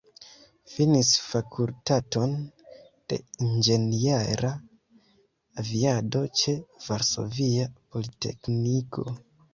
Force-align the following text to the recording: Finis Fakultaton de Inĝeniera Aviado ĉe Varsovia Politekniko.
Finis 0.75 1.09
Fakultaton 1.23 2.33
de 3.13 3.19
Inĝeniera 3.47 4.51
Aviado 5.65 6.23
ĉe 6.41 6.57
Varsovia 6.89 7.73
Politekniko. 7.77 9.07